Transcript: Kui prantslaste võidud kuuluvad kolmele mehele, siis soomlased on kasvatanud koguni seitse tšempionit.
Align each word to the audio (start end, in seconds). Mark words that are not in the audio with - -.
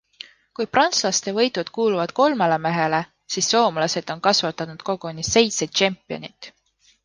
Kui 0.59 0.65
prantslaste 0.77 1.33
võidud 1.39 1.69
kuuluvad 1.75 2.15
kolmele 2.21 2.57
mehele, 2.65 3.03
siis 3.35 3.51
soomlased 3.53 4.15
on 4.17 4.25
kasvatanud 4.29 4.83
koguni 4.91 5.31
seitse 5.33 5.73
tšempionit. 5.79 6.53